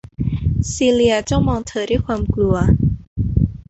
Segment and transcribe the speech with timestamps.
[0.73, 2.55] ซีเลียจ้องมองเธอด้วยความกลัว